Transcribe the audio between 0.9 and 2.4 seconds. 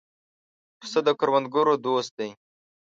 د کروندګرو دوست دی.